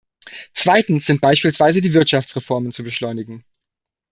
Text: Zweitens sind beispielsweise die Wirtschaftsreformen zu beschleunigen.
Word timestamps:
Zweitens 0.55 1.05
sind 1.05 1.21
beispielsweise 1.21 1.79
die 1.79 1.93
Wirtschaftsreformen 1.93 2.71
zu 2.71 2.83
beschleunigen. 2.83 3.43